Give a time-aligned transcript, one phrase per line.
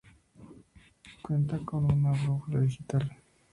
[1.21, 3.15] Cuenta con una brújula digital.